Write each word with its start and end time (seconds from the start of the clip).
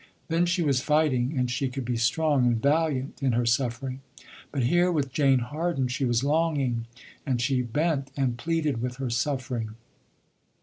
Then 0.29 0.47
she 0.47 0.63
was 0.63 0.81
fighting 0.81 1.37
and 1.37 1.51
she 1.51 1.69
could 1.69 1.85
be 1.85 1.95
strong 1.95 2.47
and 2.47 2.59
valiant 2.59 3.21
in 3.21 3.33
her 3.33 3.45
suffering, 3.45 4.01
but 4.51 4.63
here 4.63 4.91
with 4.91 5.13
Jane 5.13 5.37
Harden 5.37 5.87
she 5.89 6.05
was 6.05 6.23
longing 6.23 6.87
and 7.23 7.39
she 7.39 7.61
bent 7.61 8.09
and 8.17 8.35
pleaded 8.35 8.81
with 8.81 8.95
her 8.95 9.11
suffering. 9.11 9.75